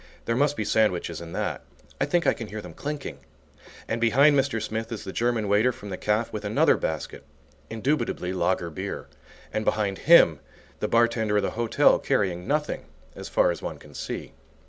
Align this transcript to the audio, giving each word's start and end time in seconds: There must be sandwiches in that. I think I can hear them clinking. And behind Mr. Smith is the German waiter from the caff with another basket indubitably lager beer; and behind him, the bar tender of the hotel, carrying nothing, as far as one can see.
There 0.25 0.35
must 0.35 0.57
be 0.57 0.65
sandwiches 0.65 1.21
in 1.21 1.31
that. 1.33 1.61
I 1.99 2.05
think 2.05 2.25
I 2.25 2.33
can 2.33 2.47
hear 2.47 2.59
them 2.59 2.73
clinking. 2.73 3.19
And 3.87 4.01
behind 4.01 4.35
Mr. 4.35 4.59
Smith 4.59 4.91
is 4.91 5.03
the 5.03 5.13
German 5.13 5.47
waiter 5.47 5.71
from 5.71 5.91
the 5.91 5.95
caff 5.97 6.33
with 6.33 6.43
another 6.43 6.75
basket 6.75 7.23
indubitably 7.69 8.33
lager 8.33 8.71
beer; 8.71 9.09
and 9.53 9.63
behind 9.63 9.99
him, 10.09 10.39
the 10.79 10.87
bar 10.87 11.07
tender 11.07 11.37
of 11.37 11.43
the 11.43 11.51
hotel, 11.51 11.99
carrying 11.99 12.47
nothing, 12.47 12.85
as 13.15 13.29
far 13.29 13.51
as 13.51 13.61
one 13.61 13.77
can 13.77 13.93
see. 13.93 14.33